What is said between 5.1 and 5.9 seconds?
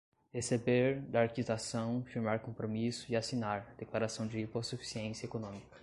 econômica